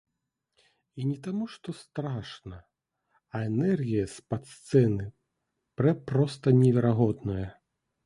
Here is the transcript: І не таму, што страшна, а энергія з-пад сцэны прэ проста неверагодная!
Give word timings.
І 1.01 1.03
не 1.09 1.17
таму, 1.27 1.45
што 1.55 1.69
страшна, 1.81 2.57
а 3.35 3.43
энергія 3.51 4.05
з-пад 4.17 4.43
сцэны 4.55 5.05
прэ 5.79 5.91
проста 6.13 6.47
неверагодная! 6.61 7.49